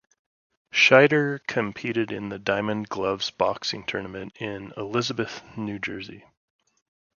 [0.73, 6.25] Scheider competed in the Diamond Gloves Boxing Tournament in Elizabeth, New Jersey.